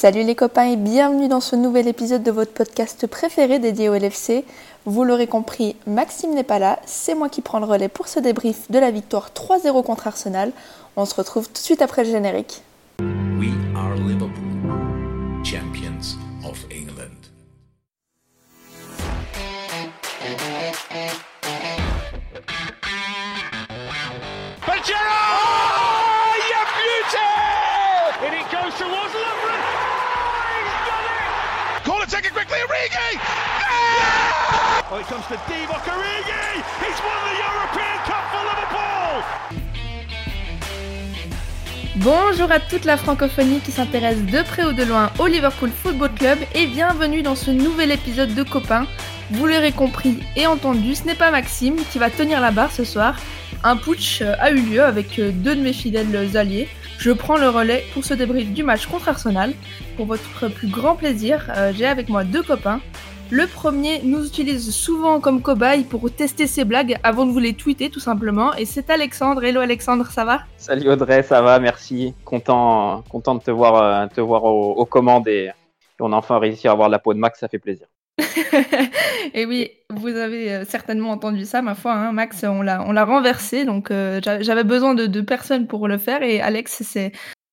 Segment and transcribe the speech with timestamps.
[0.00, 3.94] Salut les copains et bienvenue dans ce nouvel épisode de votre podcast préféré dédié au
[3.94, 4.46] LFC.
[4.86, 8.18] Vous l'aurez compris, Maxime n'est pas là, c'est moi qui prends le relais pour ce
[8.18, 10.52] débrief de la victoire 3-0 contre Arsenal.
[10.96, 12.62] On se retrouve tout de suite après le générique.
[13.38, 16.16] We are Liverpool, champions
[16.48, 17.28] of England.
[41.96, 46.10] Bonjour à toute la francophonie qui s'intéresse de près ou de loin au Liverpool Football
[46.16, 48.88] Club et bienvenue dans ce nouvel épisode de Copains.
[49.30, 52.82] Vous l'aurez compris et entendu, ce n'est pas Maxime qui va tenir la barre ce
[52.82, 53.14] soir.
[53.62, 56.68] Un putsch a eu lieu avec deux de mes fidèles alliés.
[56.98, 59.52] Je prends le relais pour ce débrief du match contre Arsenal.
[59.96, 62.80] Pour votre plus grand plaisir, euh, j'ai avec moi deux copains.
[63.32, 67.52] Le premier nous utilise souvent comme cobaye pour tester ses blagues avant de vous les
[67.52, 68.52] tweeter tout simplement.
[68.54, 69.44] Et c'est Alexandre.
[69.44, 70.40] Hello Alexandre, ça va?
[70.56, 72.12] Salut Audrey, ça va, merci.
[72.24, 75.52] Content, content de te voir, euh, te voir aux, commandes et,
[76.00, 77.86] on a enfin réussi à avoir la peau de Max, ça fait plaisir.
[79.32, 81.92] et oui, vous avez euh, certainement entendu ça, ma foi.
[81.92, 82.10] Hein.
[82.10, 86.82] Max, on l'a, renversé, donc euh, j'avais besoin de, personnes pour le faire et Alex
[86.82, 87.12] c'est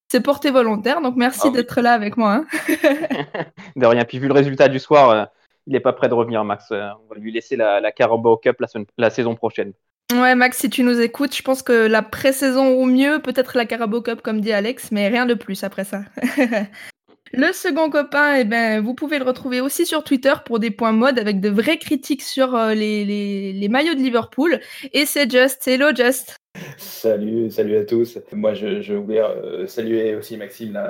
[0.09, 2.33] c'est porté volontaire, donc merci ah d'être là avec moi.
[2.33, 2.45] Hein.
[3.75, 4.05] de rien.
[4.05, 5.27] Puis vu le résultat du soir,
[5.67, 6.71] il n'est pas prêt de revenir, Max.
[6.71, 8.57] Euh, on va lui laisser la, la Carabao Cup
[8.97, 9.73] la, saison prochaine.
[10.13, 13.65] Ouais, Max, si tu nous écoutes, je pense que la pré-saison ou mieux, peut-être la
[13.65, 16.03] Carabao Cup, comme dit Alex, mais rien de plus après ça.
[17.33, 20.93] le second copain, eh ben, vous pouvez le retrouver aussi sur Twitter pour des points
[20.93, 23.03] mode avec de vraies critiques sur euh, les,
[23.51, 24.61] les, maillots de Liverpool.
[24.93, 25.67] Et c'est Just.
[25.67, 26.37] Hello, Just.
[26.77, 28.17] Salut, salut à tous.
[28.31, 30.81] Moi, je, voulais euh, saluer aussi Maxime.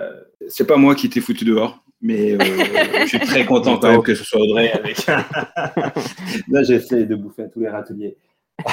[0.47, 1.83] C'est pas moi qui t'ai foutu dehors.
[2.01, 2.37] Mais euh,
[3.01, 5.05] je suis très content quand même que ce soit Audrey avec.
[6.47, 8.17] Là, j'essaie de bouffer à tous les râteliers.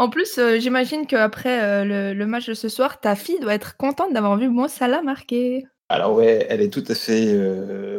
[0.00, 3.76] En plus, euh, j'imagine qu'après euh, le, match de ce soir, ta fille doit être
[3.76, 5.64] contente d'avoir vu Mo Salah marquer.
[5.88, 7.36] Alors ouais, elle est tout à fait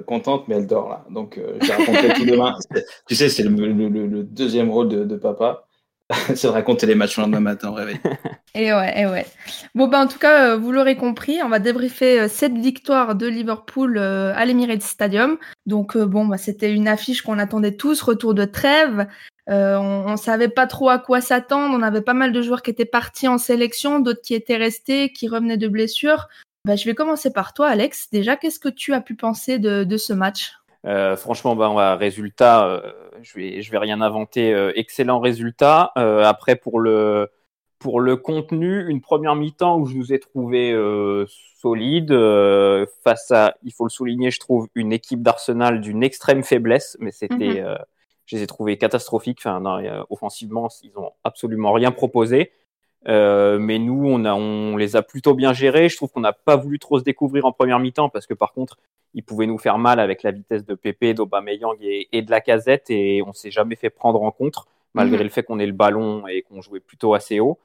[0.07, 1.05] contente, mais elle dort là.
[1.09, 2.55] Donc j'ai raconté tout demain.
[3.05, 5.67] Tu sais, c'est le, deuxième rôle de papa.
[6.29, 7.99] de raconter les matchs le lendemain matin au réveil.
[8.55, 9.25] et ouais, et ouais.
[9.75, 13.13] Bon, ben, en tout cas, euh, vous l'aurez compris, on va débriefer euh, cette victoire
[13.13, 15.37] de Liverpool euh, à l'Emirates Stadium.
[15.67, 19.07] Donc, bon, bah, c'était une affiche qu'on attendait tous, retour de trêve.
[19.47, 21.75] on, ne savait pas trop à quoi s'attendre.
[21.77, 25.11] On avait pas mal de joueurs qui étaient partis en sélection, d'autres qui étaient restés,
[25.11, 26.27] qui revenaient de blessures.
[26.65, 28.07] Bah, je vais commencer par toi, Alex.
[28.11, 30.58] Déjà, qu'est-ce que tu as pu penser de ce match?
[30.85, 32.91] Euh, franchement, ben, résultat, euh,
[33.21, 34.53] je vais, je vais rien inventer.
[34.53, 35.91] Euh, excellent résultat.
[35.95, 37.29] après, pour le,
[37.79, 40.73] pour le contenu, une première mi-temps où je nous ai trouvé
[41.61, 42.13] solide
[43.03, 47.11] face à, il faut le souligner, je trouve une équipe d'Arsenal d'une extrême faiblesse, mais
[47.11, 47.77] c'était, mhm.
[48.25, 49.39] je les ai trouvés catastrophiques.
[49.39, 49.61] Enfin,
[50.09, 52.51] offensivement, ils ont absolument rien proposé.
[53.05, 55.89] Mais nous, on, a, on les a plutôt bien gérés.
[55.89, 58.53] Je trouve qu'on n'a pas voulu trop se découvrir en première mi-temps parce que par
[58.53, 58.77] contre,
[59.13, 62.41] il pouvait nous faire mal avec la vitesse de Pépé, d'Aubameyang et, et de la
[62.41, 65.23] casette et on s'est jamais fait prendre en contre malgré mhm.
[65.23, 67.59] le fait qu'on ait le ballon et qu'on jouait plutôt assez haut.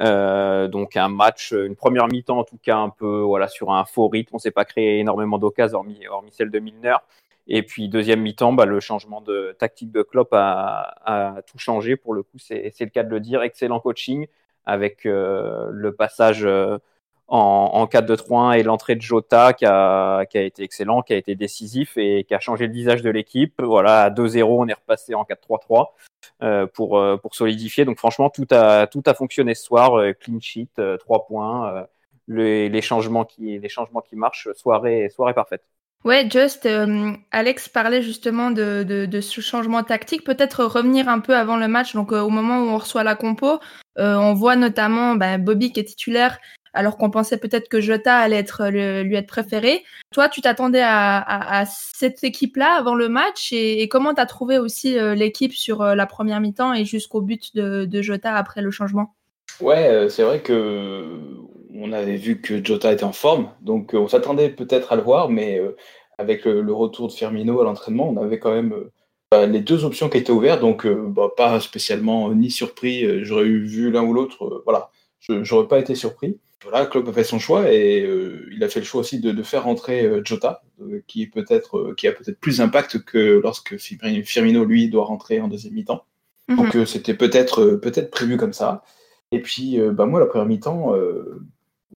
[0.00, 3.84] Euh, donc un match, une première mi-temps en tout cas un peu voilà sur un
[3.84, 6.96] faux rythme, on s'est pas créé énormément d'occasions hormis, hormis celle de Milner.
[7.46, 11.94] Et puis deuxième mi-temps, bah, le changement de tactique de Klopp a, a tout changé
[11.96, 13.42] pour le coup, c'est le cas de le dire.
[13.42, 14.26] Excellent coaching
[14.66, 16.78] avec euh, le passage euh,
[17.28, 21.16] en, en 4-2-3-1 et l'entrée de Jota qui a, qui a été excellent, qui a
[21.16, 23.60] été décisif et qui a changé le visage de l'équipe.
[23.62, 25.88] Voilà, à 2-0, on est repassé en 4-3-3
[26.42, 27.84] euh, pour, euh, pour solidifier.
[27.84, 29.98] Donc franchement, tout a, tout a fonctionné ce soir.
[29.98, 31.86] Euh, clean sheet, 3 points,
[32.28, 35.62] les, les, changements qui, les changements qui marchent, soirée, soirée parfaite.
[36.04, 36.68] Ouais, Just,
[37.30, 40.22] Alex parlait justement de, de, de, ce changement tactique.
[40.24, 43.58] Peut-être revenir un peu avant le match, donc au moment où on reçoit la compo,
[43.96, 46.38] on voit notamment ben, Bobby qui est titulaire,
[46.74, 49.84] alors qu'on pensait peut-être que Jota allait être lui être préféré.
[50.12, 54.98] Toi, tu t'attendais à, cette équipe-là avant le match et, comment tu as trouvé aussi
[54.98, 59.14] euh, l'équipe sur euh, la première mi-temps et jusqu'au but de, Jota après le changement?
[59.60, 61.18] Ouais, euh, c'est vrai que
[61.74, 65.28] on avait vu que Jota était en forme, donc on s'attendait peut-être à le voir,
[65.28, 65.60] mais
[66.18, 68.74] avec le, retour de Firmino à l'entraînement, on avait quand même
[69.30, 73.24] bah, les deux options qui étaient ouvertes, donc bah, pas spécialement ni surpris.
[73.24, 74.90] J'aurais eu vu l'un ou l'autre, voilà,
[75.20, 78.68] je n'aurais pas été surpris voilà, Klopp a fait son choix et euh, il a
[78.68, 82.40] fait le choix aussi de, faire rentrer euh, Jota, euh, qui, peut-être, qui a peut-être
[82.40, 86.04] plus d'impact que lorsque Firmino, lui, doit rentrer en deuxième mi-temps.
[86.48, 86.56] Mhm.
[86.56, 88.82] Donc c'était peut-être peut-être prévu comme ça.
[89.30, 90.94] Et puis, bah, moi, la première mi-temps,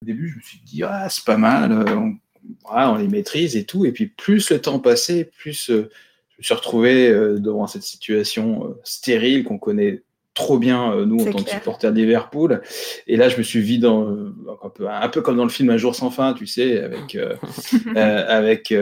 [0.01, 2.19] au début, je me suis dit, ah, c'est pas mal,
[2.65, 3.85] on les maîtrise et tout.
[3.85, 5.75] Et puis plus le temps passait, plus je
[6.39, 10.03] me suis retrouvé devant cette situation stérile qu'on connaît
[10.39, 12.63] trop bien, euh, nous, en tant que supporters Liverpool.
[13.09, 14.33] Et là, je me suis vu dans, euh,
[14.63, 17.17] un, peu, un peu comme dans le film Un jour sans fin, tu sais, avec,
[17.17, 17.35] euh,
[17.97, 18.73] avec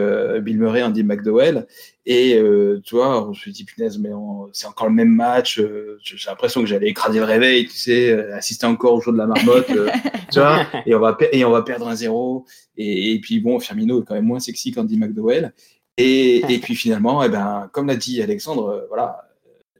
[0.42, 1.66] Bill Murray, Andy McDowell.
[2.04, 2.40] Et
[2.84, 4.10] tu vois, on se dit, punaise, mais
[4.52, 5.60] c'est encore le même match.
[6.04, 9.26] J'ai l'impression que j'allais écraser le réveil, tu sais, assister encore au jeu de la
[9.26, 9.66] marmotte,
[10.30, 12.44] tu vois, et on, va et on va perdre un zéro.
[12.76, 15.52] Et, et puis bon, Firmino est quand même moins sexy qu'Andy McDowell.
[15.96, 19.26] Et, et, puis finalement, eh ben, comme l'a dit Alexandre, voilà,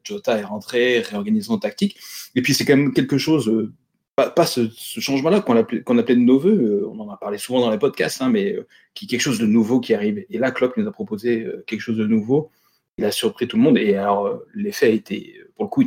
[0.06, 1.99] Jota est rentré, réorganisation tactique.
[2.35, 3.73] Et puis c'est quand même quelque chose, euh,
[4.17, 7.61] pas, ce, changement-là qu'on appelait, appelait, de nos voeux, euh, on en a parlé souvent
[7.61, 10.25] dans les podcasts, hein, mais euh, qui quelque chose de nouveau qui arrive.
[10.31, 12.50] Et là, Klopp nous a proposé quelque chose de nouveau.
[12.99, 13.76] Il a surpris tout le monde.
[13.76, 15.85] Et alors, l'effet a été, pour le coup,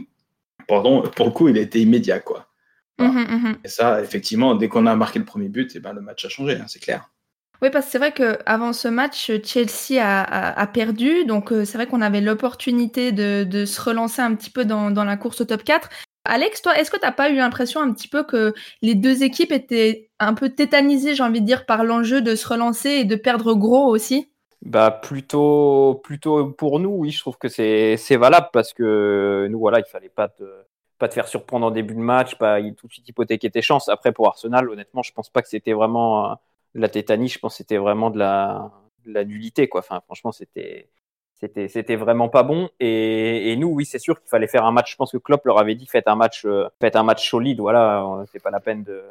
[0.68, 2.46] pardon, pour le coup, il a été immédiat, quoi.
[3.00, 3.58] Mmh, mmh, mmh.
[3.64, 6.26] Et ça, effectivement, dès qu'on a marqué le premier but, et eh ben, le match
[6.26, 7.10] a changé, hein, c'est clair.
[7.62, 11.26] Oui, parce que c'est vrai qu'avant ce match, Chelsea a, perdu.
[11.26, 15.18] Donc, euh, c'est vrai qu'on avait l'opportunité de, se relancer un petit peu dans, la
[15.18, 15.90] course au top 4.
[16.26, 19.24] Alex, toi, est-ce que tu n'as pas eu l'impression un petit peu que les deux
[19.24, 23.06] équipes étaient un peu tétanisées, j'ai envie de dire, par l'enjeu de se relancer et
[23.06, 24.30] de perdre gros aussi?
[24.62, 29.80] Bah plutôt, plutôt pour nous, oui, je trouve que c'est valable parce que nous, voilà,
[29.80, 30.44] il fallait pas te,
[30.98, 33.90] pas te faire surprendre en début de match, pas tout de suite hypothéquer tes chances.
[33.90, 36.38] Après, pour Arsenal, honnêtement, je pense pas que c'était vraiment
[36.74, 38.72] la tétanie, je pense, c'était vraiment de la,
[39.06, 39.82] nullité, quoi.
[39.82, 40.90] Franchement, c'était,
[41.34, 42.70] c'était, c'était vraiment pas bon.
[42.80, 44.92] Et, nous, oui, c'est sûr qu'il fallait faire un match.
[44.92, 47.60] Je pense que Klopp leur avait dit faites un match, euh, faites un match solide.
[47.60, 49.04] Voilà, c'est pas la peine de,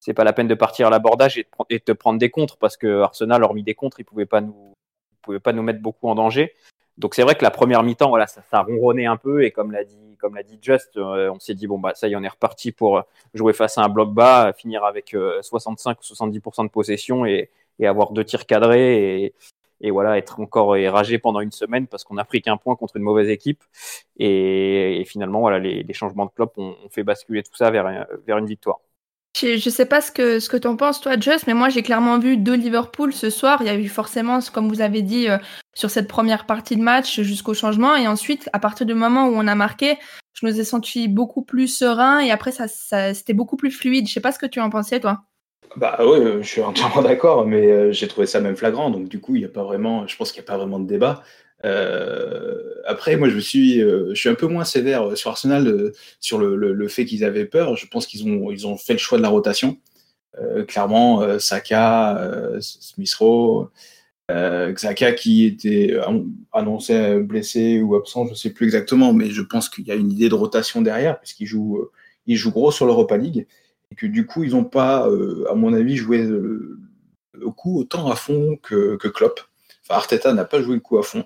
[0.00, 2.76] c'est pas la peine de partir à l'abordage et, de te prendre des contres parce
[2.76, 4.74] que Arsenal, hormis des contres, ils pouvaient pas nous,
[5.22, 6.54] pouvaient pas nous mettre beaucoup en danger.
[6.98, 9.72] Donc c'est vrai que la première mi-temps, voilà, ça, ça ronronnait un peu et comme
[9.72, 12.22] l'a dit, comme l'a dit Just, euh, on s'est dit bon bah ça y on
[12.22, 13.02] est reparti pour
[13.34, 17.50] jouer face à un bloc bas, finir avec 65 ou 70% de possession et,
[17.84, 19.34] avoir deux tirs cadrés
[19.80, 22.96] et, voilà être encore éragé pendant une semaine parce qu'on a pris qu'un point contre
[22.96, 23.64] une mauvaise équipe
[24.18, 28.80] et, finalement voilà les, changements de club ont, fait basculer tout ça vers une victoire.
[29.34, 31.68] Je, ne sais pas ce que, ce que tu en penses, toi, Just, mais moi,
[31.68, 33.58] j'ai clairement vu deux Liverpool ce soir.
[33.62, 35.38] Il y a eu forcément, comme vous avez dit, euh,
[35.74, 37.96] sur cette première partie de match jusqu'au changement.
[37.96, 39.96] Et ensuite, à partir du moment où on a marqué,
[40.34, 42.20] je me suis senti beaucoup plus serein.
[42.20, 44.06] Et après, ça, c'était beaucoup plus fluide.
[44.06, 45.22] Je sais pas ce que tu en pensais, toi.
[45.76, 48.90] Bah oui, je suis entièrement d'accord, mais euh, j'ai trouvé ça même flagrant.
[48.90, 50.78] Donc, du coup, il y a pas vraiment, je pense qu'il n'y a pas vraiment
[50.78, 51.22] de débat.
[51.64, 55.92] Euh, après, moi, je suis, euh, je suis un peu moins sévère sur Arsenal euh,
[56.20, 57.76] sur le, fait qu'ils avaient peur.
[57.76, 59.78] Je pense qu'ils ont, ils ont fait le choix de la rotation.
[60.68, 62.18] clairement, Saka,
[62.60, 63.70] Smith Rowe,
[65.16, 65.96] qui était
[66.52, 69.94] annoncé blessé ou absent, je ne sais plus exactement, mais je pense qu'il y a
[69.94, 71.88] une idée de rotation derrière, puisqu'ils jouent,
[72.26, 73.46] ils jouent gros sur l'Europa League,
[73.90, 75.06] et que du coup, ils n'ont pas,
[75.50, 76.78] à mon avis, joué le,
[77.56, 79.40] coup autant à fond que, que Klopp.
[79.82, 81.24] Enfin, Arteta n'a pas joué le coup à fond.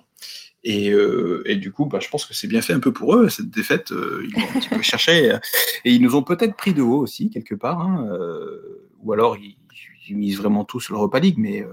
[0.63, 3.15] Et, euh, et, du coup, bah, je pense que c'est bien fait un peu pour
[3.15, 3.91] eux, cette défaite.
[3.91, 5.37] Euh, ils vont un petit peu chercher.
[5.85, 7.79] Et ils nous ont peut-être pris de haut aussi, quelque part.
[7.79, 9.55] Hein, euh, ou alors, ils,
[10.09, 11.35] misent vraiment tout sur l'Europa League.
[11.37, 11.65] Mais,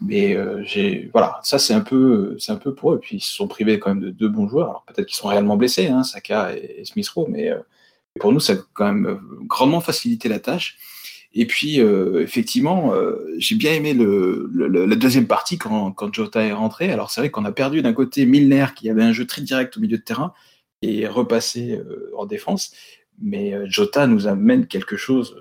[0.00, 3.00] mais j'ai, voilà, ça, c'est un, peu, c'est un peu pour eux.
[3.00, 4.68] Puis, ils se sont privés quand même de deux bons joueurs.
[4.68, 7.28] Alors, peut-être qu'ils sont réellement blessés, hein, Saka et, et Smith Rowe.
[7.28, 7.52] Mais
[8.20, 10.76] pour nous, ça a quand même grandement facilité la tâche.
[11.38, 16.40] Et puis, euh, effectivement, euh, j'ai bien aimé le, la deuxième partie quand, quand Jota
[16.40, 16.90] est rentré.
[16.90, 19.76] Alors, c'est vrai qu'on a perdu d'un côté Milner, qui avait un jeu très direct
[19.76, 20.32] au milieu de terrain,
[20.80, 22.72] et repassé euh, en défense.
[23.20, 25.36] Mais Jota nous amène quelque chose,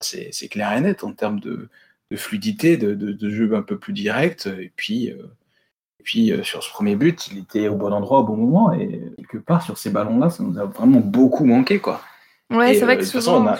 [0.00, 1.68] c'est clair et net, en termes de,
[2.10, 4.46] de fluidité, de, de, jeu un peu plus direct.
[4.46, 8.36] Et puis, et puis sur ce premier but, il était au bon endroit au bon
[8.36, 8.72] moment.
[8.72, 11.78] Et quelque part, sur ces ballons-là, ça nous a vraiment beaucoup manqué.
[11.80, 12.02] Quoi.
[12.50, 13.58] Ouais, c'est vrai que souvent, on a...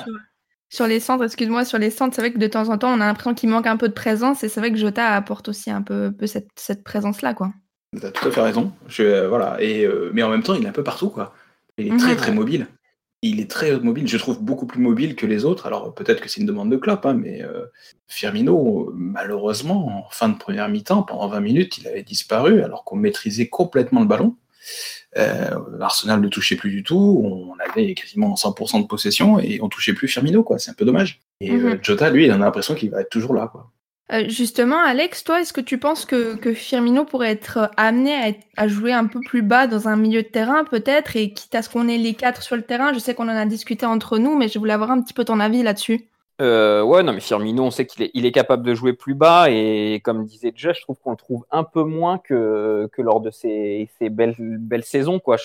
[0.70, 3.00] Sur les centres, excuse-moi, sur les centres, c'est vrai que de temps en temps, on
[3.00, 5.70] a l'impression qu'il manque un peu de présence et c'est vrai que Jota apporte aussi
[5.70, 7.52] un peu, peu cette, cette présence-là, quoi.
[7.98, 8.72] Tu as tout à fait raison.
[8.86, 9.56] Je, euh, voilà.
[9.60, 11.34] Et, euh, mais en même temps, il est un peu partout, quoi.
[11.78, 12.66] Il est très, très mobile.
[13.22, 14.06] Il est très mobile.
[14.06, 15.66] Je trouve beaucoup plus mobile que les autres.
[15.66, 17.64] Alors peut-être que c'est une demande de Klopp, hein, mais euh,
[18.06, 22.96] Firmino, malheureusement, en fin de première mi-temps, pendant 20 minutes, il avait disparu alors qu'on
[22.96, 24.36] maîtrisait complètement le ballon.
[25.16, 29.68] Euh, Arsenal ne touchait plus du tout, on avait quasiment 100% de possession et on
[29.68, 30.58] touchait plus Firmino, quoi.
[30.58, 31.20] C'est un peu dommage.
[31.40, 31.66] Et mhm.
[31.66, 33.70] euh, Jota, lui, il en a l'impression qu'il va être toujours là, quoi.
[34.10, 38.66] Euh, justement, Alex, toi, est-ce que tu penses que, que, Firmino pourrait être amené à,
[38.66, 41.68] jouer un peu plus bas dans un milieu de terrain, peut-être, et quitte à ce
[41.68, 44.34] qu'on ait les quatre sur le terrain Je sais qu'on en a discuté entre nous,
[44.34, 46.08] mais je voulais avoir un petit peu ton avis là-dessus.
[46.40, 49.14] Euh, ouais, non, mais Firmino, on sait qu'il est, il est capable de jouer plus
[49.14, 53.02] bas et comme disait Josh, je trouve qu'on le trouve un peu moins que, que
[53.02, 55.18] lors de ses, ses belles, belles saisons.
[55.18, 55.36] Quoi.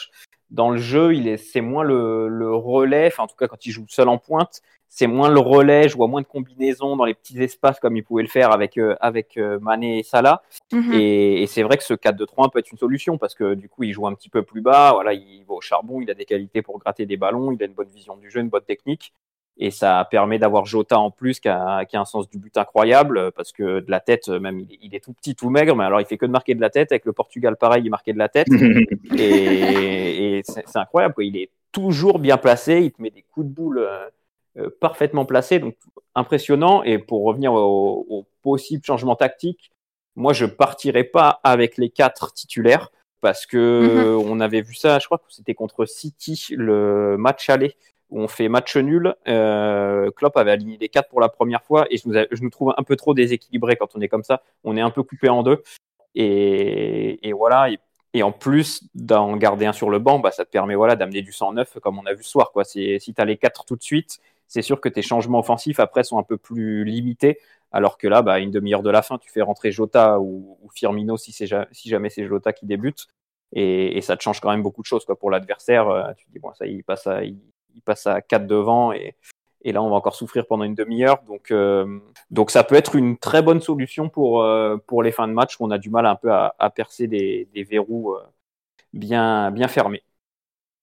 [0.52, 3.66] dans le jeu, il est, c'est moins le, le relais, enfin, en tout cas, quand
[3.66, 7.06] il joue seul en pointe, c'est moins le relais, je vois moins de combinaisons dans
[7.06, 10.44] les petits espaces comme il pouvait le faire avec, euh, avec euh, Mané et Salah.
[10.72, 10.94] Mhm.
[10.94, 13.82] Et, et c'est vrai que ce 4-2-3 peut être une solution parce que du coup,
[13.82, 16.26] il joue un petit peu plus bas, voilà, il va au charbon, il a des
[16.26, 19.12] qualités pour gratter des ballons, il a une bonne vision du jeu, une bonne technique.
[19.58, 22.58] Et ça permet d'avoir Jota en plus qui a, qui a un sens du but
[22.58, 25.76] incroyable parce que de la tête, même il est, il est tout petit, tout maigre,
[25.76, 26.92] mais alors il fait que de marquer de la tête.
[26.92, 28.48] Avec le Portugal, pareil, il marquait de la tête.
[29.18, 31.24] Et, et c'est incroyable, quoi.
[31.24, 34.10] il est toujours bien placé, il te met des coups de boule euh,
[34.58, 35.76] euh, parfaitement placés, donc
[36.16, 36.84] impressionnant.
[36.84, 39.72] Et pour revenir au, au possible changement tactique,
[40.16, 42.92] moi je partirais pas avec les quatre titulaires
[43.22, 47.78] parce que on avait vu ça, je crois que c'était contre City le match aller
[48.14, 49.16] on fait match nul.
[49.28, 52.96] Euh, avait aligné les quatre pour la première fois et je nous, trouve un peu
[52.96, 54.42] trop déséquilibré quand on est comme ça.
[54.64, 55.62] On est un peu coupé en deux
[56.16, 57.70] et, voilà.
[58.14, 61.24] Et, en plus d'en garder un sur le banc, bah, ça te permet voilà d'amener
[61.24, 62.52] du sang neuf comme on a vu ce soir.
[62.52, 62.64] Quoi.
[62.64, 66.04] Si tu as les quatre tout de suite, c'est sûr que tes changements offensifs après
[66.04, 67.40] sont un peu plus limités.
[67.72, 71.18] Alors que là, bah, une demi-heure de la fin, tu fais rentrer Jota ou, Firmino
[71.18, 73.08] si, jamais c'est Jota qui débute.
[73.52, 75.90] Et, ça te change quand même beaucoup de choses quoi, pour l'adversaire.
[75.90, 77.22] Euh, tu te dis, bon, ça, il passe à,
[77.76, 79.16] il passe à 4 devant et,
[79.64, 81.24] et là, on va encore souffrir pendant une demi-heure.
[81.24, 82.00] Donc, euh,
[82.32, 85.56] donc, ça peut être une très bonne solution pour, euh, pour les fins de match
[85.60, 88.22] où on a du mal un peu à, percer des, verrous euh,
[88.92, 90.04] bien, bien fermés.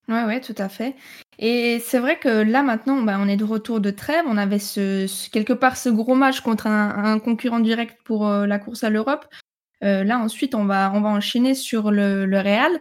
[0.08, 0.96] Ouais, ouais, tout à fait.
[1.38, 4.24] Et c'est vrai que là maintenant, bah, on est de retour de trêve.
[4.26, 8.90] On avait quelque part ce gros match contre un, concurrent direct pour la course à
[8.90, 9.26] l'Europe.
[9.82, 12.80] Là ensuite, on va, on va enchaîner sur le, le Real.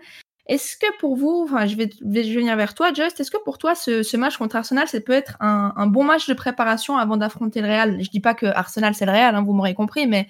[0.49, 3.19] Est-ce que pour vous, enfin, je vais, je vais venir vers toi, Just.
[3.19, 6.03] Est-ce que pour toi, ce, ce match contre Arsenal, ça peut être un, un bon
[6.03, 8.03] match de préparation avant d'affronter le Real?
[8.03, 10.27] Je dis pas que Arsenal c'est le Real, hein, vous m'aurez compris, mais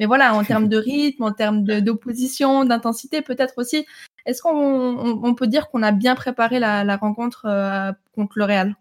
[0.00, 3.86] mais voilà, en termes de rythme, en termes d'opposition, d'intensité, peut-être aussi.
[4.26, 8.38] Est-ce qu'on on, on peut dire qu'on a bien préparé la, la rencontre euh, contre
[8.38, 8.74] le Real?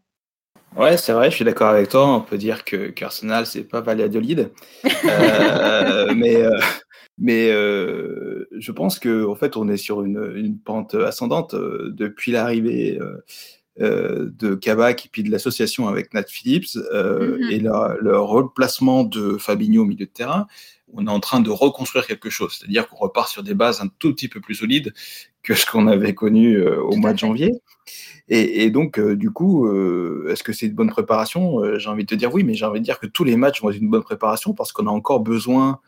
[0.77, 2.07] Ouais, c'est vrai, je suis d'accord avec toi.
[2.07, 4.51] On peut dire que qu'Arsenal, c'est pas Valladolid.
[5.05, 6.59] Euh, mais euh,
[7.19, 11.91] mais euh, je pense que en fait, on est sur une, une pente ascendante euh,
[11.93, 12.97] depuis l'arrivée
[13.81, 17.47] euh, de Kabak et puis de l'association avec Nat Phillips Mhm.
[17.51, 20.47] et la- le replacement de Fabinho au milieu de terrain.
[20.91, 23.87] On est en train de reconstruire quelque chose, c'est-à-dire qu'on repart sur des bases un
[23.99, 24.91] tout petit peu plus solides
[25.43, 27.51] que ce qu'on avait connu au mois de janvier.
[28.27, 29.69] Et, et donc, du coup,
[30.27, 31.77] est-ce que c'est une bonne préparation?
[31.77, 33.61] J'ai envie de te dire oui, mais j'ai envie de dire que tous les matchs
[33.63, 35.79] être une bonne préparation parce qu'on a encore besoin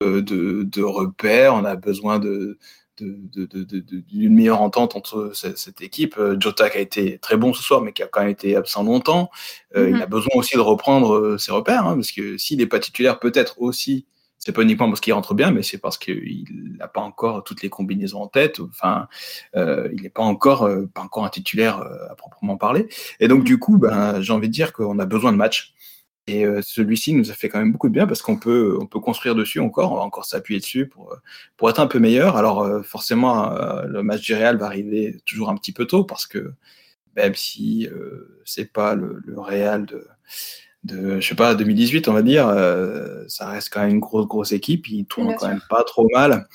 [0.00, 2.58] de, de repères, on a besoin de
[3.00, 6.18] d'une meilleure entente entre ce- cette, équipe.
[6.18, 8.56] Euh, Jota qui a été très bon ce soir, mais qui a quand même été
[8.56, 9.30] absent longtemps.
[9.76, 9.90] Euh.
[9.90, 12.80] Il a besoin aussi de reprendre euh, ses repères, hein, parce que s'il n'est pas
[12.80, 14.04] titulaire, peut-être aussi,
[14.40, 16.44] c'est pas uniquement parce qu'il rentre bien, mais c'est parce qu'il
[16.76, 18.58] n'a pas encore toutes les combinaisons en tête.
[18.58, 19.06] Enfin,
[19.54, 22.88] euh, il n'est pas encore, euh, pas encore un titulaire euh, à proprement parler.
[23.20, 25.72] Et donc, du coup, ben, j'ai envie de dire qu'on a besoin de matchs.
[26.28, 28.86] Et euh, celui-ci nous a fait quand même beaucoup de bien parce qu'on peut, on
[28.86, 31.16] peut construire dessus encore, on va encore s'appuyer dessus pour, euh,
[31.56, 32.36] pour être un peu meilleur.
[32.36, 33.50] Alors, euh, forcément,
[33.86, 36.52] le match du Real va arriver toujours un petit peu tôt parce que
[37.18, 40.06] même si euh, c'est pas le, le Real de,
[40.84, 44.26] de, je sais pas, 2018, on va dire, euh, ça reste quand même une grosse,
[44.26, 44.88] grosse équipe.
[44.88, 45.48] Ils tournent quand sûr.
[45.48, 46.46] même pas trop mal.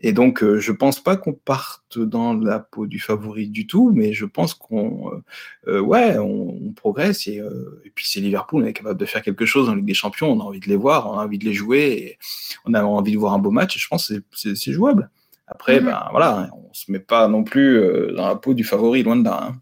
[0.00, 3.90] Et donc, euh, je pense pas qu'on parte dans la peau du favori du tout,
[3.92, 5.22] mais je pense qu'on, euh,
[5.66, 9.04] euh, ouais, on, on progresse et, euh, et puis c'est Liverpool, on est capable de
[9.06, 11.24] faire quelque chose en Ligue des Champions, on a envie de les voir, on a
[11.24, 12.18] envie de les jouer, et
[12.64, 13.76] on a envie de voir un beau match.
[13.76, 15.10] Et je pense que c'est- jouable.
[15.48, 15.86] Après, Mhm.
[15.86, 17.82] ben voilà, on se met pas non plus
[18.14, 19.48] dans la peau du favori, loin de là.
[19.50, 19.56] hein.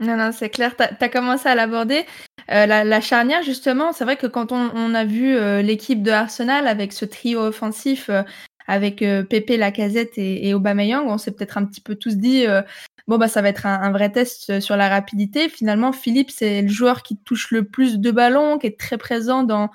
[0.00, 0.76] Non, non, c'est clair.
[0.76, 2.04] Tu as, commencé à l'aborder.
[2.52, 6.02] Euh, la, la charnière, justement, c'est vrai que quand on, on a vu euh, l'équipe
[6.04, 8.22] de Arsenal avec ce trio offensif, euh,
[8.68, 12.46] avec euh, Pepe, Lacazette et, et Aubameyang, on s'est peut-être un petit peu tous dit,
[12.46, 12.62] euh,
[13.08, 15.48] bon, bah, ça va être un, vrai test euh, sur la rapidité.
[15.48, 19.42] Finalement, Philippe, c'est le joueur qui touche le plus de ballons, qui est très présent
[19.42, 19.70] dans,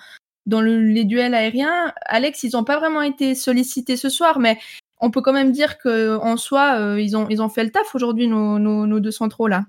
[0.45, 1.91] dans le- les duels aériens.
[2.05, 4.59] Alex, ils n'ont pas vraiment été sollicités ce soir, mais
[5.01, 7.95] on peut quand même dire qu'en soi, euh, ils, ont, ils ont fait le taf
[7.95, 9.65] aujourd'hui, nos, nos, deux centraux là.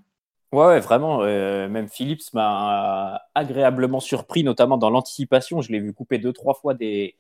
[0.53, 1.23] Ouais, ouais, vraiment.
[1.23, 5.63] même Phillips m'a agréablement surpris, notamment dans l'anticipation.
[5.63, 7.17] Je l'ai vu couper deux, trois fois des,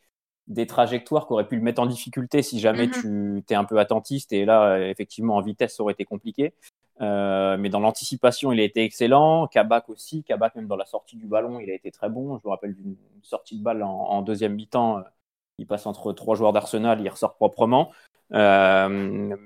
[0.46, 3.42] des trajectoires qui auraient pu le mettre en difficulté si jamais Mhm.
[3.46, 4.32] tu es un peu attentiste.
[4.32, 6.52] Et là, euh, effectivement, en vitesse, ça aurait été compliqué.
[7.00, 9.46] Euh, mais dans l'anticipation, il a été excellent.
[9.48, 10.22] Kabak aussi.
[10.22, 12.38] Kabak, même dans la sortie du ballon, il a été très bon.
[12.38, 14.98] Je me rappelle d'une sortie de balle en, en deuxième mi-temps.
[14.98, 15.02] euh,
[15.58, 17.90] Il passe entre trois joueurs d'Arsenal, il ressort proprement.
[18.32, 18.88] Euh,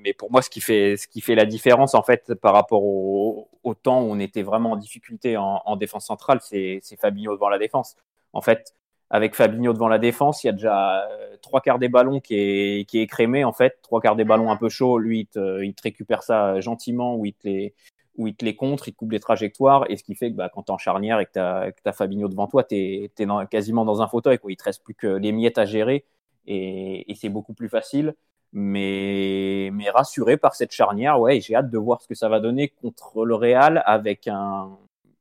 [0.02, 2.82] mais pour moi, ce qui fait, ce qui fait la différence en fait par rapport
[2.84, 6.96] au, au temps où on était vraiment en difficulté en, en défense centrale, c'est c'est
[6.98, 7.96] Fabinho devant la défense.
[8.32, 8.74] En fait,
[9.10, 12.34] avec Fabinho devant la défense, il y a déjà euh, trois quarts des ballons qui
[12.34, 15.26] est, qui est écrémé en fait, trois quarts des ballons un peu chauds, lui il
[15.26, 17.74] te, il te récupère ça gentiment ou il te les,
[18.18, 20.36] où il te les contre, il te coupe les trajectoires, et ce qui fait que
[20.36, 23.12] bah, quand tu es en charnière et que tu as, Fabinho devant toi, tu es,
[23.50, 24.52] quasiment dans un fauteuil, quoi.
[24.52, 26.04] il te reste plus que les miettes à gérer,
[26.46, 28.14] et, et c'est beaucoup plus facile.
[28.52, 32.40] Mais, mais rassuré par cette charnière, ouais, j'ai hâte de voir ce que ça va
[32.40, 34.70] donner contre le Real avec un,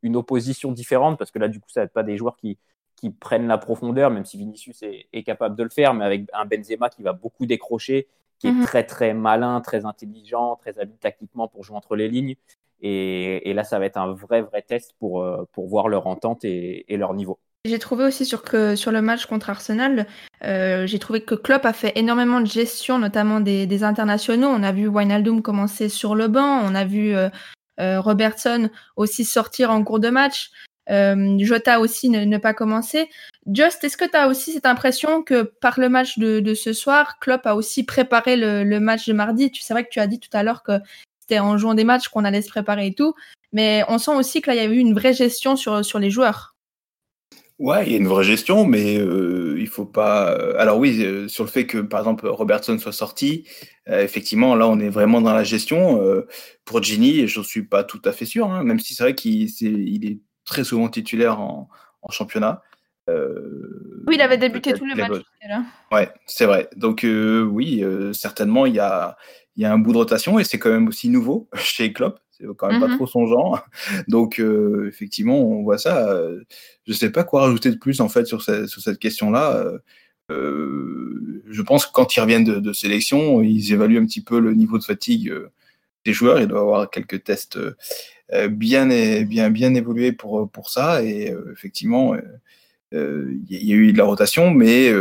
[0.01, 2.57] une opposition différente, parce que là, du coup, ça va être pas des joueurs qui,
[2.97, 6.23] qui prennent la profondeur, même si Vinicius est, est, capable de le faire, mais avec
[6.33, 8.07] un Benzema qui va beaucoup décrocher,
[8.39, 8.65] qui est mhm.
[8.65, 12.35] très très malin, très intelligent, très habile tactiquement pour jouer entre les lignes.
[12.81, 16.07] Et, et là, ça va être un vrai vrai test pour, euh, pour voir leur
[16.07, 17.39] entente et, et leur niveau.
[17.65, 20.07] J'ai trouvé aussi sur, que, sur le match contre Arsenal,
[20.43, 24.47] euh, j'ai trouvé que Klopp a fait énormément de gestion, notamment des, des, internationaux.
[24.47, 27.29] On a vu Wijnaldum commencer sur le banc, on a vu euh,
[27.79, 30.51] euh Robertson aussi sortir en cours de match.
[30.89, 33.09] Euh, Jota aussi ne, ne, pas commencer.
[33.51, 37.19] Just, est-ce que tu as aussi cette impression que par le match de, ce soir,
[37.19, 39.51] Klopp a aussi préparé le, match de mardi?
[39.51, 40.79] Tu C'est vrai que tu as dit tout à l'heure que
[41.19, 43.13] c'était en jouant des matchs qu'on allait se préparer et tout,
[43.51, 46.09] mais on sent aussi que là, il y a eu une vraie gestion sur, les
[46.09, 46.55] joueurs.
[47.59, 50.31] Ouais, il y a une vraie gestion, mais euh, il faut pas.
[50.31, 53.47] Euh, alors oui, euh, sur le fait que par exemple Robertson soit sorti,
[53.87, 56.01] effectivement, là on est vraiment dans la gestion.
[56.65, 59.49] Pour Gini, je suis pas tout à fait sûr, hein, même si c'est vrai qu'il
[59.61, 61.69] il est très souvent titulaire en,
[62.01, 62.63] en championnat.
[63.09, 65.21] Euh, oui, il avait débuté tous les matchs.
[65.91, 66.69] Ouais, c'est vrai.
[66.75, 69.17] Donc euh, oui, euh, certainement il y a,
[69.55, 72.19] il y a un bout de rotation et c'est quand même aussi nouveau chez Klopp.
[72.31, 72.81] C'est quand même mm -hmm.
[72.81, 72.95] pas mhm.
[72.97, 73.65] trop son genre.
[74.07, 74.39] Donc
[74.87, 76.21] effectivement, on voit ça.
[76.87, 79.43] je sais pas quoi rajouter de plus en fait sur, cette, sur cette question-là.
[80.29, 84.53] je pense que quand ils reviennent de, de, sélection, ils évaluent un petit peu le
[84.53, 85.33] niveau de fatigue
[86.05, 86.39] des joueurs.
[86.39, 87.57] Il doit y avoir quelques tests
[88.49, 88.87] bien,
[89.23, 91.03] bien, bien évolués pour, pour ça.
[91.03, 92.15] Et effectivement,
[92.91, 94.91] il y a eu de la rotation, mais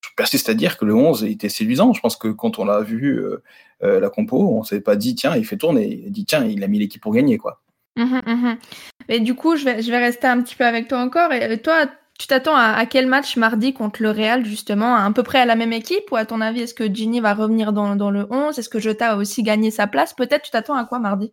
[0.00, 1.92] je persiste à dire que le 11 était séduisant.
[1.92, 3.42] Je pense que quand on l'a vu euh,
[3.82, 6.02] euh, la compo, on s'est pas dit tiens, il fait tourner.
[6.06, 7.60] Il dit tiens, il a mis l'équipe pour gagner quoi.
[7.96, 9.18] Mmh, mmh.
[9.24, 11.32] Du coup, je vais, je vais rester un petit peu avec toi encore.
[11.32, 11.86] Et toi,
[12.18, 14.94] tu t'attends à, à, quel match mardi contre le Real justement?
[14.94, 16.10] À peu près à la même équipe?
[16.12, 18.78] Ou à ton avis, est-ce que Ginny va revenir dans, dans le 11 Est-ce que
[18.78, 20.14] Jota a aussi gagné sa place?
[20.14, 21.32] Peut-être tu t'attends à quoi mardi?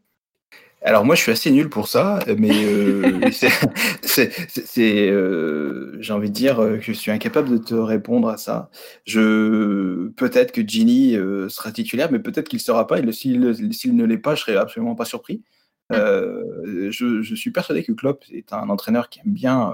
[0.88, 3.20] Alors moi, je suis assez nul pour ça, mais euh,
[4.02, 8.70] c'est, euh, j'ai envie de dire que je suis incapable de te répondre à ça.
[9.06, 13.00] Je peut-être que Ginny euh, sera titulaire, mais peut-être qu'il ne sera pas.
[13.00, 15.44] Et s'il, ne l'est pas, je serais absolument pas surpris.
[15.92, 19.74] Euh, je, je, suis persuadé que Klopp est un entraîneur qui aime bien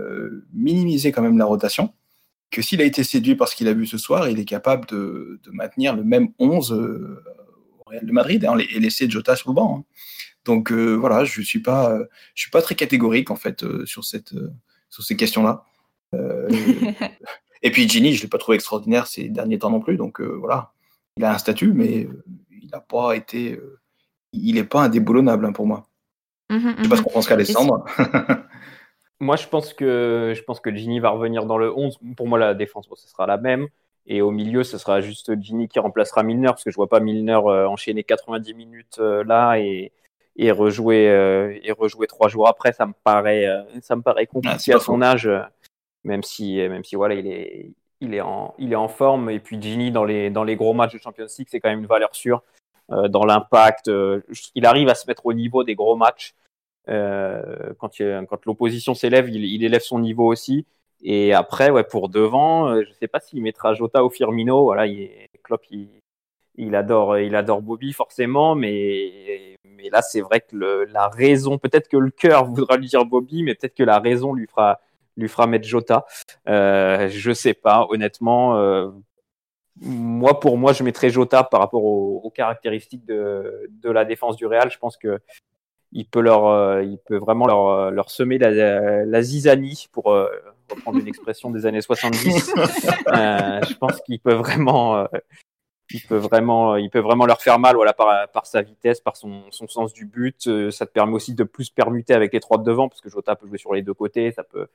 [0.00, 1.92] euh, minimiser quand même la rotation.
[2.52, 4.86] Que s'il a été séduit par ce qu'il a vu ce soir, il est capable
[4.86, 9.50] de, de maintenir le même 11 au Real de Madrid hein, et laisser Jota sur
[9.50, 9.78] le banc.
[9.78, 9.84] Hein.
[10.46, 13.84] Donc euh, voilà, je suis pas, euh, je suis pas très catégorique en fait euh,
[13.84, 14.32] sur cette,
[14.88, 15.64] sur ces questions-là.
[17.62, 19.96] et puis Ginny, je l'ai pas trouvé extraordinaire ces derniers temps non plus.
[19.96, 20.72] Donc voilà,
[21.18, 22.08] il a un statut, mais
[22.50, 23.60] il n'a pas été,
[24.32, 25.86] il n'est pas indéboulonnable hein, pour moi.
[26.48, 27.84] Mmh, je sais pas ce qu'on pense qu'Alessandre.
[29.20, 31.98] moi, je pense que je pense que Ginny va revenir dans le 11.
[32.16, 33.66] Pour moi, la défense, bon, ce sera la même.
[34.06, 37.00] Et au milieu, ce sera juste Ginny qui remplacera Milner, parce que je vois pas
[37.00, 39.92] Milner enchaîner 90 minutes là et,
[40.36, 44.26] et rejouer euh, et rejouer trois jours après, ça me paraît euh, ça me paraît
[44.26, 45.30] compliqué ah, à son âge,
[46.04, 47.70] même si même si voilà il est
[48.00, 50.74] il est en il est en forme et puis Gini dans les dans les gros
[50.74, 52.42] matchs de Champions League c'est quand même une valeur sûre
[52.92, 53.88] euh, dans l'impact.
[53.88, 54.20] Euh,
[54.54, 56.34] il arrive à se mettre au niveau des gros matchs.
[56.88, 60.66] Euh, quand, il, quand l'opposition s'élève, il, il, élève son niveau aussi.
[61.02, 64.62] Et après, ouais, pour devant, je sais pas s'il mettra Jota ou Firmino.
[64.62, 65.10] Voilà, il,
[65.42, 65.88] Klopp, il,
[66.56, 69.55] il adore, il adore Bobby forcément, mais,
[69.86, 73.04] mais là c'est vrai que le, la raison, peut-être que le cœur voudra lui dire
[73.04, 74.80] Bobby, mais peut-être que la raison lui fera,
[75.16, 76.06] lui fera mettre Jota.
[76.48, 78.56] Euh, je sais pas, honnêtement.
[78.56, 78.90] Euh,
[79.80, 84.36] moi, pour moi, je mettrais Jota par rapport aux, aux, caractéristiques de, de la défense
[84.36, 84.70] du Real.
[84.70, 85.20] Je pense que
[85.92, 90.28] il peut leur, euh, il peut vraiment leur, leur semer la, la zizanie pour euh,
[90.70, 92.52] reprendre une expression des années 70.
[93.08, 95.06] Euh, je pense qu'il peut vraiment
[95.90, 99.16] il peut vraiment, il peut vraiment leur faire mal voilà, par, par sa vitesse, par
[99.16, 100.46] son, son sens du but.
[100.46, 103.08] Euh, ça te permet aussi de plus permuter avec les trois de devant, parce que
[103.08, 104.32] Jota peut jouer sur les deux côtés.
[104.32, 104.66] Ça peut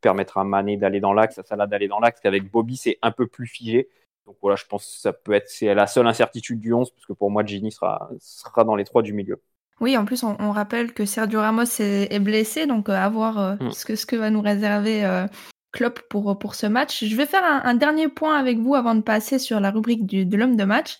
[0.00, 3.10] permettre à Mané d'aller dans l'axe, à Salah d'aller dans l'axe, qu'avec Bobby, c'est un
[3.10, 3.88] peu plus figé.
[4.26, 7.06] Donc voilà, je pense que ça peut être c'est la seule incertitude du 11, parce
[7.06, 9.42] que pour moi, Gini sera, sera dans les trois du milieu.
[9.80, 13.08] Oui, en plus, on, on rappelle que Sergio Ramos est, est blessé, donc euh, à
[13.08, 13.72] voir euh, mm.
[13.72, 15.26] ce, que, ce que va nous réserver
[15.72, 17.04] Klopp pour, pour ce match.
[17.04, 20.24] Je vais faire un, dernier point avec vous avant de passer sur la rubrique du,
[20.26, 20.98] de l'homme de match.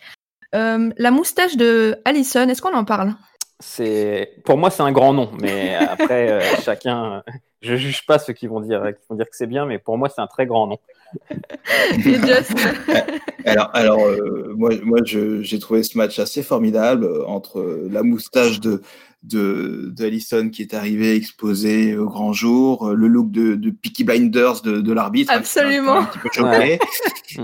[0.54, 3.14] Euh, la moustache de Allison, est-ce qu'on en parle?
[4.44, 7.22] Pour moi c'est un grand nom, mais après euh, chacun
[7.62, 9.98] je juge pas ceux qui vont dire, qui vont dire que c'est bien, mais pour
[9.98, 10.78] moi, c'est un très grand nom.
[13.44, 18.60] alors, alors euh, moi, moi j'ai trouvé ce match assez formidable euh, entre la moustache
[18.60, 18.80] de,
[19.22, 24.04] de, de qui est arrivé exposé au grand jour, euh, le look de, de Peaky
[24.04, 25.32] Blinders de, de l'arbitre.
[25.32, 25.98] Absolument.
[25.98, 26.78] Un petit peu choqué.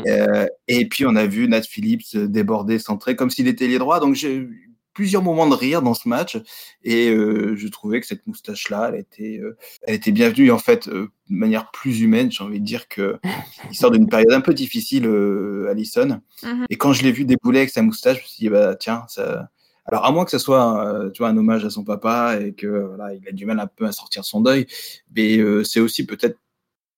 [0.06, 4.00] euh, et puis on a vu Nat Phillips déborder, centré comme s'il était lié droit.
[4.00, 4.48] Donc j'ai
[4.96, 6.38] plusieurs moments de rire dans ce match
[6.82, 10.50] et euh, je trouvais que cette moustache là elle était euh, elle était bienvenue et
[10.50, 13.18] en fait euh, de manière plus humaine j'ai envie de dire que
[13.70, 15.04] il sort d'une période un peu difficile
[15.70, 16.64] Allison mm-hmm.
[16.70, 19.04] et quand je l'ai vu débouler avec sa moustache je me suis dit bah tiens
[19.08, 19.50] ça
[19.84, 22.66] alors à moins que ce soit tu vois un hommage à son papa et que
[22.66, 24.66] voilà il a du mal un peu à sortir son deuil
[25.14, 26.38] mais c'est aussi peut-être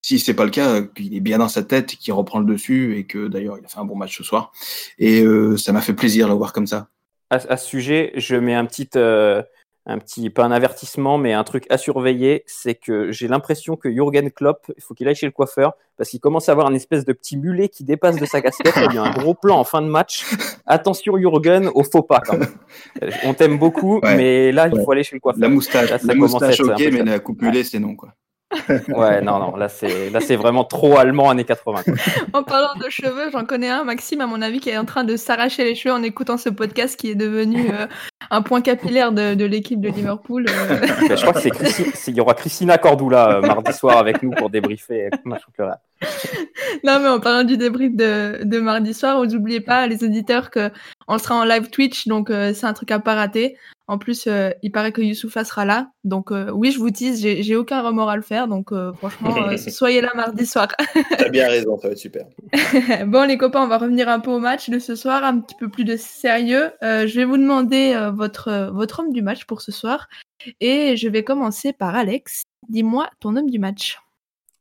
[0.01, 2.97] si c'est pas le cas, qu'il est bien dans sa tête, qu'il reprend le dessus
[2.97, 4.53] et que d'ailleurs il a fait un bon match ce soir.
[4.99, 5.25] Et
[5.57, 6.89] ça m'a fait plaisir de le voir comme ça
[7.31, 9.43] à, ce sujet, je mets un petit, euh,
[9.87, 13.91] un petit, pas un avertissement, mais un truc à surveiller, c'est que j'ai l'impression que
[13.91, 16.77] Jürgen Klopp, il faut qu'il aille chez le coiffeur, parce qu'il commence à avoir une
[16.77, 18.75] espèce de petit mulet qui dépasse de sa casquette.
[18.77, 20.25] il y a un gros plan en fin de match.
[20.67, 22.55] Attention Jürgen, au faux pas quand même.
[23.25, 25.43] On t'aime beaucoup, mais là, il faut aller chez le coiffeur.
[25.43, 28.14] La moustache, la moustache ok, mais la coupe mulet, c'est non, quoi
[28.89, 31.83] ouais, non, non, là c'est là c'est vraiment trop allemand années 80.
[32.33, 35.05] en parlant de cheveux, j'en connais un, Maxime, à mon avis, qui est en train
[35.05, 37.87] de s'arracher les cheveux en écoutant ce podcast qui est devenu euh,
[38.31, 40.47] un point capillaire de, de l'équipe de Liverpool.
[40.49, 40.87] Euh.
[41.11, 44.49] je crois que c'est il y aura Christina Cordula euh, mardi soir avec nous pour
[44.49, 45.11] débriefer
[46.85, 50.51] non, mais en parlant du débrief de, de mardi soir, vous n'oubliez pas, les auditeurs,
[50.51, 50.71] que
[51.09, 53.57] on sera en live Twitch, donc c'est un truc à pas rater.
[53.90, 55.90] En plus, euh, il paraît que Youssoufa sera là.
[56.05, 58.47] Donc euh, oui, je vous tease, j'ai aucun remords à le faire.
[58.47, 60.68] Donc euh, franchement, soyez là mardi soir.
[61.16, 62.27] T'as bien raison, ça va être super.
[63.07, 65.57] bon les copains, on va revenir un peu au match de ce soir, un petit
[65.59, 66.71] peu plus de sérieux.
[66.83, 70.09] je vais vous demander votre, votre homme du match pour ce soir.
[70.61, 72.42] Et je vais commencer par Alex.
[72.68, 73.99] Dis-moi ton homme du match.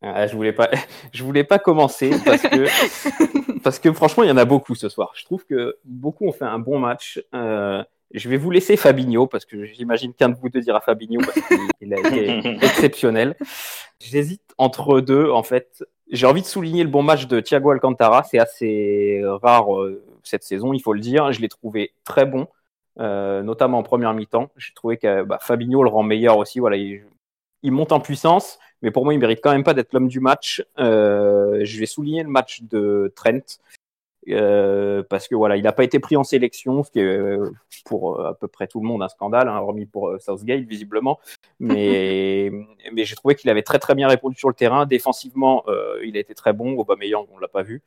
[0.01, 0.69] Ah, je voulais pas,
[1.13, 4.89] je voulais pas commencer parce que parce que franchement, il y en a beaucoup ce
[4.89, 5.11] soir.
[5.15, 7.19] Je trouve que beaucoup ont fait un bon match.
[8.13, 11.41] Je vais vous laisser Fabinho parce que j'imagine qu'un de vous deux dira Fabinho parce
[11.47, 13.35] qu'il a été exceptionnel.
[13.99, 15.83] J'hésite entre deux en fait.
[16.09, 18.23] J'ai envie de souligner le bon match de Thiago Alcantara.
[18.23, 21.33] C'est assez rare euh, cette saison, il faut le dire.
[21.33, 22.47] Je l'ai trouvé très bon,
[22.99, 24.49] euh, notamment en première mi-temps.
[24.55, 26.59] J'ai trouvé que bah, Fabinho le rend meilleur aussi.
[26.59, 27.03] Voilà, il,
[27.63, 30.63] monte en puissance, mais pour moi, il mérite quand même pas d'être l'homme du match.
[30.79, 33.59] Euh, je vais souligner le match de Trent.
[34.29, 37.49] Euh, parce que voilà, il n'a pas été pris en sélection, ce qui est euh,
[37.85, 41.19] pour à peu près tout le monde un scandale, hein, hormis pour Southgate visiblement.
[41.59, 42.51] Mais,
[42.95, 44.85] j'ai trouvé qu'il avait très très bien répondu sur le terrain.
[44.85, 45.63] Défensivement,
[46.03, 46.77] il a été très bon.
[46.77, 47.81] Aubameyang, on l'a pas vu.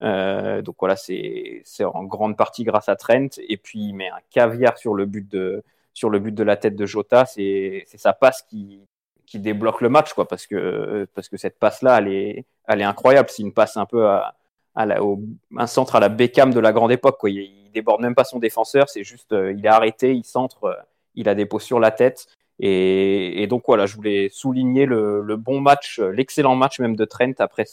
[0.00, 3.28] donc voilà, c'est en grande partie grâce à Trent.
[3.48, 5.62] Et puis il met un caviar sur le but de
[5.94, 7.26] sur le but de la tête de Jota.
[7.26, 8.80] C'est sa passe qui
[9.32, 12.82] qui débloque le match, quoi, parce que parce que cette passe là, elle est elle
[12.82, 13.30] est incroyable.
[13.30, 14.34] C'est une passe un peu à
[14.76, 17.16] un centre à la Beckham de la grande époque.
[17.18, 17.30] Quoi.
[17.30, 20.74] Il, déborde même pas son défenseur, c'est juste, euh, il est arrêté, il centre, euh,
[21.14, 22.26] il a des pots sur la tête.
[22.60, 27.64] Et, donc voilà, je voulais souligner le, bon match, l'excellent match même de Trent après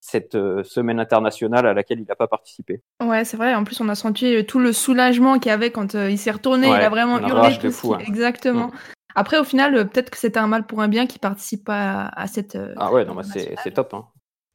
[0.00, 2.80] cette euh, semaine internationale à laquelle il n'a pas participé.
[3.04, 3.54] Ouais, c'est vrai.
[3.54, 6.68] En plus, on a senti tout le soulagement qu'il y avait quand il s'est retourné.
[6.68, 7.58] il a vraiment hurlé.
[7.58, 7.98] Tout fou, hein.
[7.98, 8.68] Exactement.
[8.68, 8.72] Mm.
[9.14, 12.26] Après, au final, peut-être que c'était un mal pour un bien qui participe pas à,
[12.26, 12.58] cette.
[12.76, 13.94] ah ouais, non, bah, c'est top.
[13.94, 14.06] Hein.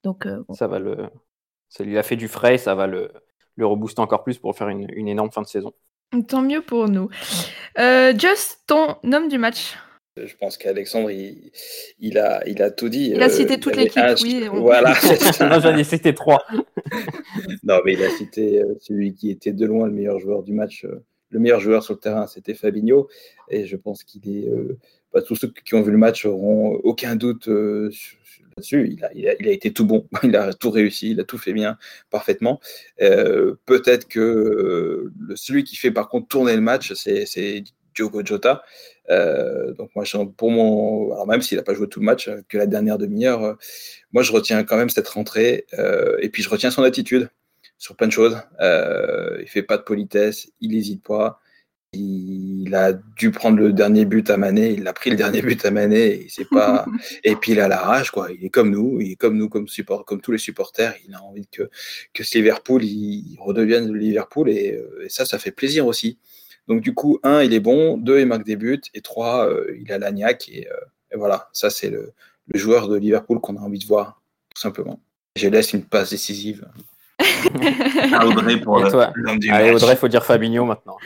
[0.04, 1.10] Donc, ça va le,
[1.70, 3.12] ça lui a fait du frais, ça va le,
[3.56, 5.74] le rebooster encore plus pour faire une, énorme fin de saison.
[6.28, 7.10] Tant mieux pour nous.
[7.80, 9.78] Euh, Just, ton homme du match
[10.26, 13.12] je pense qu'Alexandre, il, a, il a tout dit.
[13.14, 14.48] Il a cité euh, toute l'équipe, oui.
[14.52, 14.96] Voilà.
[15.60, 16.44] J'en ai cité trois.
[17.64, 20.54] non, mais il a cité euh, celui qui était de loin le meilleur joueur du
[20.54, 20.88] match.
[21.30, 23.10] Le meilleur joueur sur le terrain, c'était Fabinho.
[23.50, 24.50] Et je pense qu'il est.
[25.14, 27.50] Bah, tous ceux qui ont vu le match auront aucun doute
[28.72, 31.54] il a, il, a, été tout bon, il a tout réussi, il a tout fait
[31.54, 31.78] bien,
[32.10, 32.60] parfaitement.
[33.02, 37.64] Euh, peut-être que euh, celui qui fait par contre tourner le match, c'est
[37.96, 38.64] Diogo Jota.
[39.10, 40.04] Euh, donc moi,
[40.36, 43.58] pour mon, même s'il n'a pas joué tout le match, que la dernière demi-heure,
[44.12, 45.66] moi je retiens quand même cette rentrée
[46.22, 47.30] et puis je retiens son attitude
[47.78, 48.42] sur plein de choses.
[48.62, 51.40] il fait pas de politesse, il n'hésite pas
[51.94, 55.66] il a dû prendre le dernier but à Mané, il a pris le dernier but
[55.66, 56.86] à Mané, et c'est pas,
[57.24, 58.30] et puis il a la rage, quoi.
[58.32, 60.96] Il est comme nous, il est comme nous, comme support, comme tous les supporters.
[61.08, 61.70] Il a envie que
[62.14, 66.18] que ce Liverpool, il, redevienne le Liverpool, et, ça, ça fait plaisir aussi.
[66.68, 69.76] Donc du coup, un, il est bon, deux, il marque des buts, et trois, euh,
[69.80, 70.76] il a l'agnac, et, euh,
[71.14, 72.12] et, voilà, ça c'est le,
[72.48, 74.22] le, joueur de Liverpool qu'on a envie de voir,
[74.54, 75.00] tout simplement.
[75.38, 76.68] Je laisse une passe décisive.
[78.14, 79.82] À Audrey pour Et toi l'homme du Allez, match.
[79.84, 80.98] Audrey, faut dire Fabinho maintenant.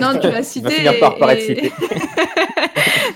[0.00, 0.70] Non, tu l'as cité.
[0.70, 1.72] finir par et- paraître et- cité.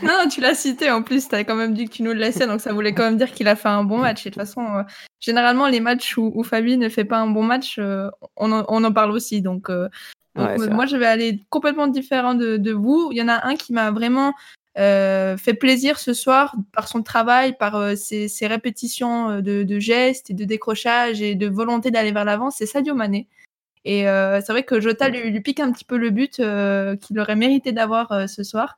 [0.03, 2.13] non, non, tu l'as cité en plus, tu as quand même dit que tu nous
[2.13, 4.27] le laissais, donc ça voulait quand même dire qu'il a fait un bon match.
[4.27, 4.83] Et de toute façon, euh,
[5.21, 8.65] généralement, les matchs où, où Fabi ne fait pas un bon match, euh, on, en,
[8.69, 9.43] on en parle aussi.
[9.43, 9.89] Donc, euh,
[10.37, 13.09] donc, Ouais, c'est moi, je vais aller complètement différent de, de vous.
[13.13, 14.33] Il y en a un qui m'a vraiment
[14.79, 19.79] fait plaisir ce soir par son travail, par euh, ses, ses répétitions euh, de, de
[19.79, 23.29] gestes et de décrochage et de volonté d'aller vers l'avant, c'est Sadio Mané.
[23.85, 26.97] Et euh, c'est vrai que Jota lui, lui pique un petit peu le but euh,
[26.97, 28.77] qu'il aurait mérité d'avoir euh, ce soir.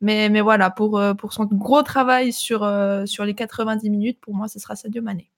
[0.00, 4.20] Mais, mais voilà, pour, euh, pour son gros travail sur, euh, sur les 90 minutes,
[4.20, 5.30] pour moi, ce sera Sadio Mané.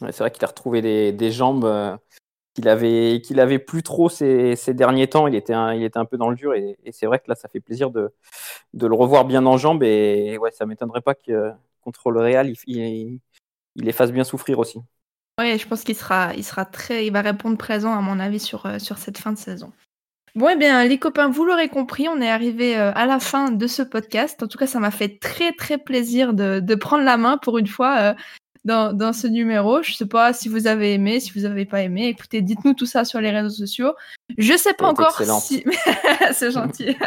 [0.00, 1.96] Ouais, c'est vrai qu'il a retrouvé des, des jambes euh,
[2.58, 5.28] qu'il avait, avait plus trop ces, ces derniers temps.
[5.28, 7.34] Il était, un, il était un peu dans le dur et, c'est vrai que là,
[7.34, 8.12] ça fait plaisir de,
[8.74, 9.82] de le revoir bien en jambes.
[9.82, 13.20] Et, ouais, ça m'étonnerait pas que contre le Real, il, il,
[13.76, 14.80] il les fasse bien souffrir aussi.
[15.40, 18.40] Oui, je pense qu'il sera, il sera très, il va répondre présent à mon avis
[18.40, 19.72] sur, euh, sur cette fin de saison.
[20.34, 23.50] Bon, eh bien, les copains, vous l'aurez compris, on est arrivé euh, à la fin
[23.50, 24.42] de ce podcast.
[24.42, 27.58] En tout cas, ça m'a fait très, très plaisir de, de prendre la main pour
[27.58, 28.14] une fois euh,
[28.68, 29.82] dans, dans ce numéro.
[29.82, 32.06] Je sais pas si vous avez aimé, si vous avez pas aimé.
[32.06, 33.94] Écoutez, dites-nous tout ça sur les réseaux sociaux.
[34.36, 35.64] Je sais pas encore si.
[36.32, 36.96] C'est gentil.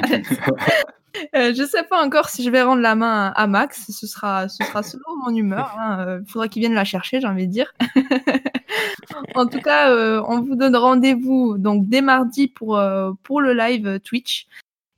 [1.35, 3.91] Euh, je sais pas encore si je vais rendre la main à, Max.
[3.91, 5.77] Ce sera, ce sera selon mon humeur.
[6.25, 7.73] Il faudra qu'il vienne la chercher, j'ai envie de dire.
[9.35, 13.53] en tout cas, euh, on vous donne rendez-vous donc dès mardi pour, euh, pour le
[13.53, 14.47] live euh, Twitch.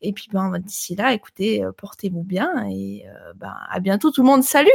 [0.04, 4.22] Et puis ben, d'ici là, écoutez, euh, portez-vous bien et euh, ben, à bientôt tout
[4.22, 4.44] le monde.
[4.44, 4.70] Salut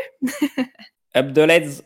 [1.15, 1.83] Abdelez